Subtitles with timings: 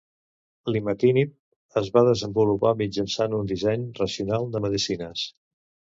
[0.75, 1.35] L'imatinib
[1.83, 5.29] es va desenvolupar mitjançant un disseny racional de medicines.